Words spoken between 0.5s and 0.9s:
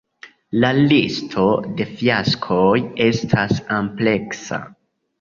La